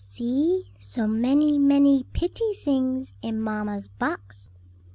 [0.09, 4.49] "See, so many, many pitty sings in mamma's box."